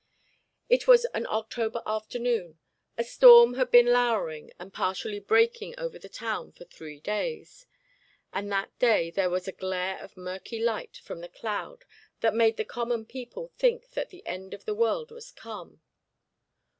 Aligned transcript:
It 0.67 0.87
was 0.87 1.05
an 1.13 1.27
October 1.27 1.83
afternoon. 1.85 2.57
A 2.97 3.03
storm 3.03 3.53
had 3.53 3.69
been 3.69 3.85
lowering 3.85 4.51
and 4.57 4.73
partially 4.73 5.19
breaking 5.19 5.75
over 5.77 5.99
the 5.99 6.09
town 6.09 6.53
for 6.53 6.65
three 6.65 6.99
days, 6.99 7.67
and 8.33 8.51
that 8.51 8.75
day 8.79 9.11
there 9.11 9.29
was 9.29 9.47
a 9.47 9.51
glare 9.51 9.99
of 9.99 10.17
murky 10.17 10.59
light 10.59 10.97
from 11.03 11.19
the 11.21 11.29
cloud 11.29 11.85
that 12.21 12.33
made 12.33 12.57
the 12.57 12.65
common 12.65 13.05
people 13.05 13.51
think 13.59 13.91
that 13.91 14.09
the 14.09 14.25
end 14.25 14.55
of 14.55 14.65
the 14.65 14.73
world 14.73 15.11
was 15.11 15.29
come. 15.29 15.81